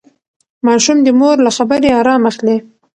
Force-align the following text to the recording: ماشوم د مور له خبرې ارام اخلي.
ماشوم 0.65 0.97
د 1.03 1.07
مور 1.19 1.37
له 1.45 1.51
خبرې 1.57 1.89
ارام 1.99 2.21
اخلي. 2.31 2.57